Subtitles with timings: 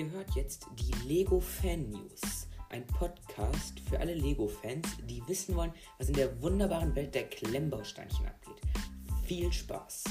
[0.00, 5.74] Ihr hört jetzt die Lego Fan News, ein Podcast für alle Lego-Fans, die wissen wollen,
[5.98, 8.62] was in der wunderbaren Welt der Klemmbausteinchen abgeht.
[9.26, 10.04] Viel Spaß!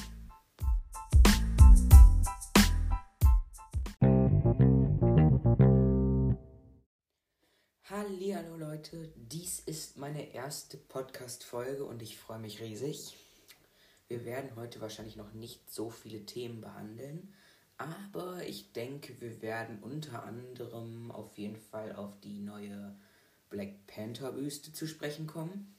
[7.90, 13.18] Hallo Leute, dies ist meine erste Podcast-Folge und ich freue mich riesig.
[14.08, 17.34] Wir werden heute wahrscheinlich noch nicht so viele Themen behandeln,
[17.80, 22.94] aber ich denke, wir werden unter anderem auf jeden Fall auf die neue
[23.50, 25.74] Black Panther Wüste zu sprechen kommen.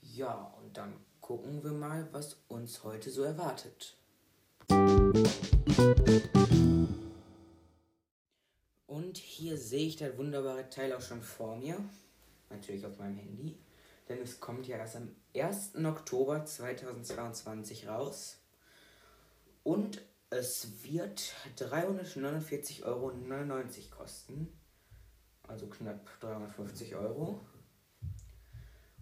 [0.00, 3.98] Ja, und dann gucken wir mal, was uns heute so erwartet.
[8.86, 11.76] Und hier sehe ich das wunderbare Teil auch schon vor mir.
[12.48, 13.58] Natürlich auf meinem Handy.
[14.08, 15.76] Denn es kommt ja erst am 1.
[15.84, 18.38] Oktober 2022 raus.
[19.62, 20.00] Und
[20.30, 23.12] es wird 349,99 Euro
[23.90, 24.56] kosten.
[25.46, 27.44] Also knapp 350 Euro.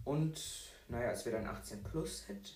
[0.03, 0.43] Und
[0.87, 2.55] naja, es wird ein 18 Plus Set.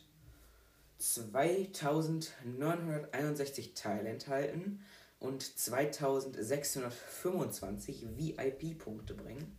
[0.97, 4.83] 2961 Teile enthalten
[5.19, 9.55] und 2625 VIP-Punkte bringen.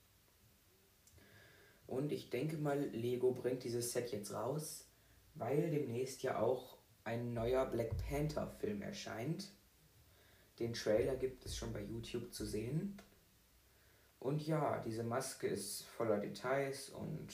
[1.85, 4.87] Und ich denke mal, Lego bringt dieses Set jetzt raus,
[5.35, 9.51] weil demnächst ja auch ein neuer Black Panther Film erscheint.
[10.57, 12.99] Den Trailer gibt es schon bei YouTube zu sehen.
[14.19, 17.31] Und ja, diese Maske ist voller Details und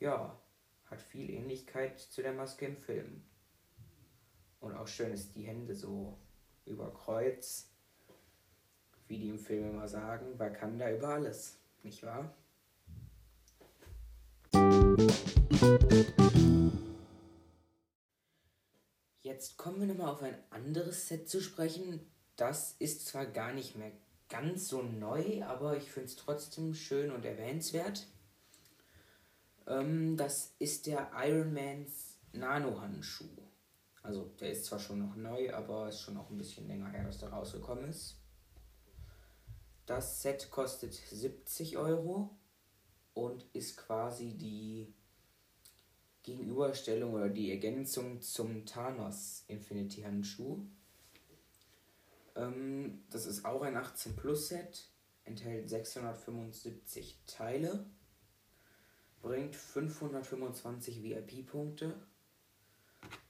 [0.00, 0.41] ja,
[0.92, 3.22] hat viel Ähnlichkeit zu der Maske im Film.
[4.60, 6.18] Und auch schön ist die Hände so
[6.66, 7.70] über Kreuz,
[9.08, 12.34] wie die im Film immer sagen, Wakanda über alles, nicht wahr?
[19.22, 22.00] Jetzt kommen wir nochmal auf ein anderes Set zu sprechen.
[22.36, 23.92] Das ist zwar gar nicht mehr
[24.28, 28.06] ganz so neu, aber ich finde es trotzdem schön und erwähnenswert.
[29.66, 33.28] Ähm, das ist der Iron Mans Nano-Handschuh.
[34.02, 37.04] Also der ist zwar schon noch neu, aber ist schon auch ein bisschen länger her,
[37.04, 38.16] dass der rausgekommen ist.
[39.86, 42.36] Das Set kostet 70 Euro
[43.14, 44.92] und ist quasi die
[46.22, 50.64] Gegenüberstellung oder die Ergänzung zum Thanos Infinity Handschuh.
[52.36, 54.88] Ähm, das ist auch ein 18 Plus Set,
[55.24, 57.86] enthält 675 Teile
[59.22, 61.94] bringt 525 VIP-Punkte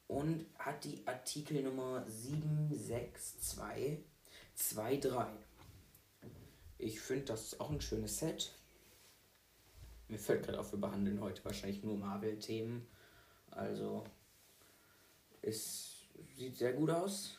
[0.09, 4.05] und hat die Artikelnummer 76223.
[6.79, 8.59] Ich finde, das ist auch ein schönes Set.
[10.09, 12.85] Mir fällt gerade auf, wir behandeln heute wahrscheinlich nur Marvel-Themen.
[13.51, 14.03] Also,
[15.41, 17.39] es sieht sehr gut aus.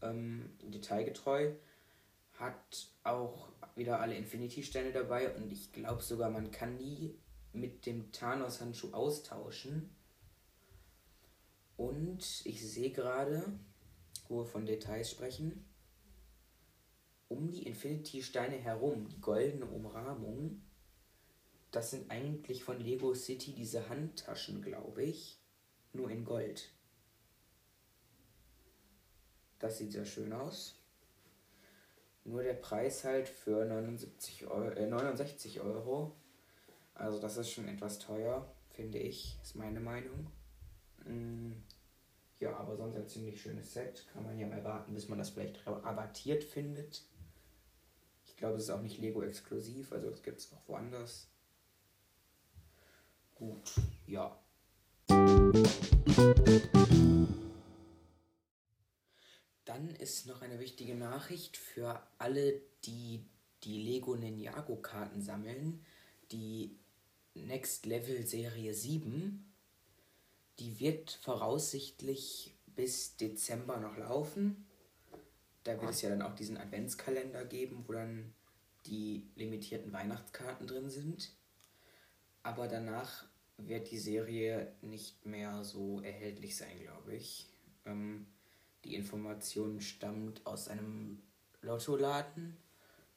[0.00, 1.52] Ähm, detailgetreu.
[2.38, 7.14] Hat auch wieder alle Infinity-Sterne dabei und ich glaube sogar, man kann die
[7.52, 9.90] mit dem Thanos-Handschuh austauschen.
[11.76, 13.44] Und ich sehe gerade,
[14.28, 15.64] wo wir von Details sprechen,
[17.28, 20.62] um die Infinity-Steine herum, die goldene Umrahmung,
[21.70, 25.40] das sind eigentlich von Lego City diese Handtaschen, glaube ich,
[25.94, 26.70] nur in Gold.
[29.58, 30.78] Das sieht sehr schön aus.
[32.24, 36.14] Nur der Preis halt für 79 Euro, äh, 69 Euro
[36.94, 40.30] also das ist schon etwas teuer, finde ich, ist meine Meinung.
[41.04, 41.52] Mm,
[42.38, 44.06] ja, aber sonst ein ziemlich schönes Set.
[44.12, 47.02] Kann man ja mal warten, bis man das vielleicht rabattiert findet.
[48.26, 51.28] Ich glaube, es ist auch nicht Lego-exklusiv, also es gibt es auch woanders.
[53.36, 53.74] Gut,
[54.06, 54.36] ja.
[59.64, 63.24] Dann ist noch eine wichtige Nachricht für alle, die
[63.64, 65.84] die Lego Ninjago-Karten sammeln.
[66.30, 66.76] Die
[67.34, 69.44] Next Level Serie 7,
[70.58, 74.66] die wird voraussichtlich bis Dezember noch laufen.
[75.64, 78.34] Da wird es ja dann auch diesen Adventskalender geben, wo dann
[78.86, 81.32] die limitierten Weihnachtskarten drin sind.
[82.42, 83.26] Aber danach
[83.56, 87.48] wird die Serie nicht mehr so erhältlich sein, glaube ich.
[87.86, 88.26] Ähm,
[88.84, 91.22] die Information stammt aus einem
[91.60, 92.56] Lottoladen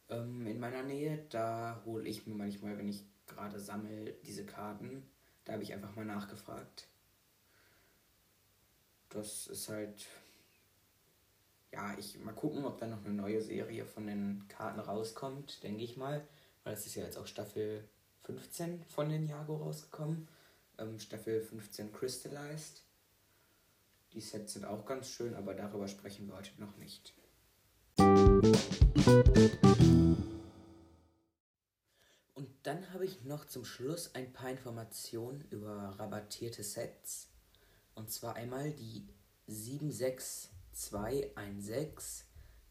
[0.10, 1.26] ähm, in meiner Nähe.
[1.30, 5.04] Da hole ich mir manchmal, wenn ich gerade sammle diese Karten.
[5.46, 6.88] Da habe ich einfach mal nachgefragt.
[9.10, 10.06] das ist halt.
[11.72, 15.84] Ja, ich mal gucken, ob da noch eine neue Serie von den Karten rauskommt, denke
[15.84, 16.26] ich mal.
[16.64, 17.84] Weil es ist ja jetzt auch Staffel
[18.24, 20.28] 15 von den Jago rausgekommen.
[20.78, 22.82] Ähm, Staffel 15 Crystallized.
[24.14, 27.14] Die Sets sind auch ganz schön, aber darüber sprechen wir heute noch nicht.
[32.96, 37.28] Habe ich noch zum Schluss ein paar Informationen über rabattierte Sets.
[37.94, 39.06] Und zwar einmal die
[39.48, 42.26] 76216,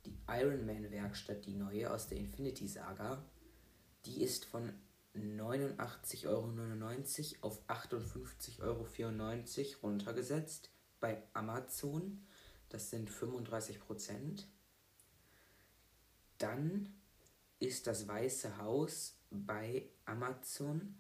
[0.06, 3.23] die Iron Man Werkstatt, die neue aus der Infinity Saga.
[4.06, 4.73] Die ist von
[5.15, 6.49] 89,99 Euro
[7.47, 8.87] auf 58,94 Euro
[9.82, 12.26] runtergesetzt bei Amazon.
[12.71, 14.49] Das sind 35 Prozent.
[16.38, 16.94] Dann
[17.59, 20.97] ist das Weiße Haus bei Amazon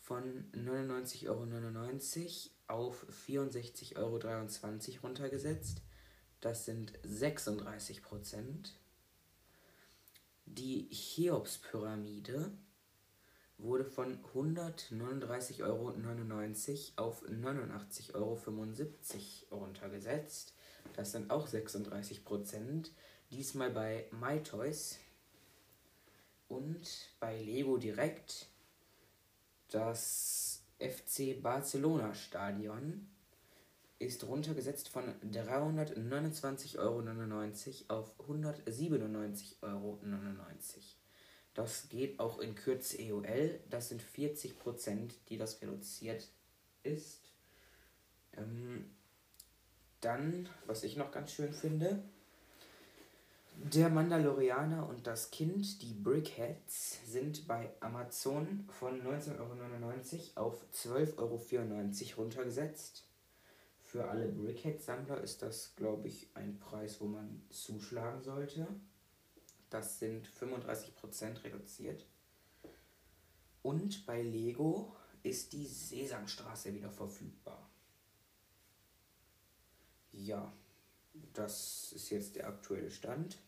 [0.00, 5.82] von 99,99 Euro auf 64,23 Euro runtergesetzt.
[6.40, 8.78] Das sind 36 Prozent.
[10.46, 12.52] Die Cheops-Pyramide
[13.58, 15.90] wurde von 139,99 Euro
[16.96, 18.38] auf 89,75 Euro
[19.50, 20.54] runtergesetzt.
[20.94, 22.92] Das sind auch 36 Prozent.
[23.30, 24.98] Diesmal bei MyToys
[26.48, 28.48] und bei Lego Direkt
[29.68, 33.08] das FC Barcelona Stadion
[33.98, 37.00] ist runtergesetzt von 329,99 Euro
[37.88, 39.98] auf 197,99 Euro.
[41.54, 43.58] Das geht auch in Kürze EOL.
[43.68, 46.28] Das sind 40 Prozent, die das reduziert
[46.84, 47.32] ist.
[48.36, 48.94] Ähm,
[50.00, 52.04] dann, was ich noch ganz schön finde,
[53.64, 61.18] der Mandalorianer und das Kind, die Brickheads, sind bei Amazon von 19,99 Euro auf 12,94
[61.18, 63.04] Euro runtergesetzt.
[63.82, 68.68] Für alle Brickhead-Sammler ist das, glaube ich, ein Preis, wo man zuschlagen sollte.
[69.70, 72.06] Das sind 35% reduziert.
[73.62, 77.68] Und bei Lego ist die Sesamstraße wieder verfügbar.
[80.12, 80.52] Ja,
[81.32, 83.38] das ist jetzt der aktuelle Stand.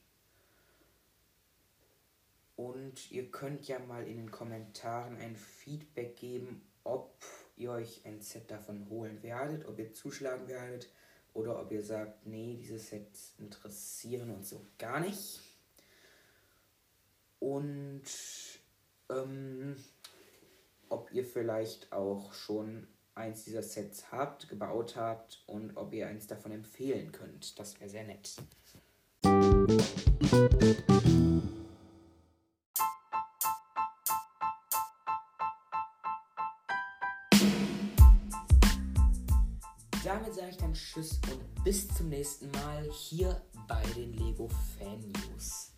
[2.60, 7.24] Und ihr könnt ja mal in den Kommentaren ein Feedback geben, ob
[7.56, 10.92] ihr euch ein Set davon holen werdet, ob ihr zuschlagen werdet
[11.32, 15.40] oder ob ihr sagt, nee, diese Sets interessieren uns so gar nicht.
[17.38, 18.02] Und
[19.08, 19.76] ähm,
[20.90, 26.26] ob ihr vielleicht auch schon eins dieser Sets habt, gebaut habt und ob ihr eins
[26.26, 27.58] davon empfehlen könnt.
[27.58, 28.36] Das wäre sehr nett.
[40.12, 44.98] Damit sage ich dann Tschüss und bis zum nächsten Mal hier bei den Lego Fan
[44.98, 45.70] News.